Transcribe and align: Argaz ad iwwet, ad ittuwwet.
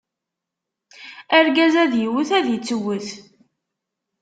Argaz 1.37 1.75
ad 1.83 1.93
iwwet, 2.05 2.29
ad 2.37 2.47
ittuwwet. 2.55 3.07